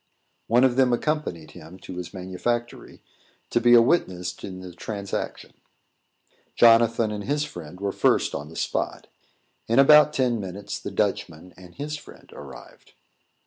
One 0.47 0.63
of 0.63 0.77
them 0.77 0.93
accompanied 0.93 1.51
him 1.51 1.77
to 1.81 1.97
his 1.97 2.11
manufactory, 2.11 3.03
to 3.51 3.61
be 3.61 3.75
a 3.75 3.83
witness 3.83 4.33
in 4.43 4.61
the 4.61 4.73
transaction. 4.73 5.53
Jonathan 6.55 7.11
and 7.11 7.25
his 7.25 7.43
friend 7.43 7.79
were 7.79 7.91
first 7.91 8.33
on 8.33 8.49
the 8.49 8.55
spot. 8.55 9.05
In 9.67 9.77
about 9.77 10.11
ten 10.13 10.39
minutes, 10.39 10.79
the 10.79 10.89
Dutchman 10.89 11.53
and 11.55 11.75
his 11.75 11.97
friend 11.97 12.31
arrived. 12.33 12.93